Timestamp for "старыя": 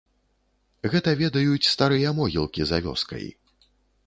1.75-2.15